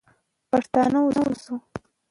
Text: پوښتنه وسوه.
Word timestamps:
پوښتنه 0.49 0.99
وسوه. 1.03 1.57